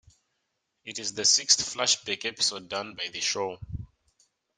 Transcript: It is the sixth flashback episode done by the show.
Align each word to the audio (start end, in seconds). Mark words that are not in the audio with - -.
It 0.83 0.97
is 0.97 1.13
the 1.13 1.23
sixth 1.25 1.59
flashback 1.61 2.25
episode 2.25 2.67
done 2.67 2.95
by 2.95 3.09
the 3.09 3.19
show. 3.19 3.59